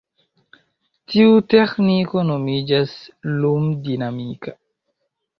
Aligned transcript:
Tiu 1.11 1.35
teĥniko 1.53 2.23
nomiĝas 2.29 2.95
"lum-dinamika". 3.43 4.55